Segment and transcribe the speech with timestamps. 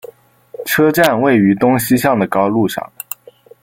[0.65, 2.91] 车站位于东西向的高路上。